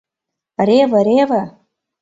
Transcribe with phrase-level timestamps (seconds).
[0.67, 1.43] —Реве, реве.